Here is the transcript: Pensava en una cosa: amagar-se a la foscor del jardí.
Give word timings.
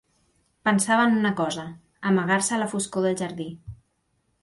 Pensava 0.69 1.03
en 1.09 1.13
una 1.19 1.33
cosa: 1.43 1.67
amagar-se 2.13 2.57
a 2.57 2.61
la 2.65 2.71
foscor 2.75 3.09
del 3.09 3.23
jardí. 3.25 3.51